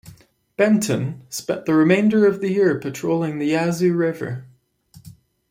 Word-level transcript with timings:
"Benton" 0.57 1.21
spent 1.29 1.67
the 1.67 1.75
remainder 1.75 2.25
of 2.25 2.41
the 2.41 2.51
year 2.51 2.79
patrolling 2.79 3.37
the 3.37 3.49
Yazoo 3.51 3.93
River. 3.95 4.47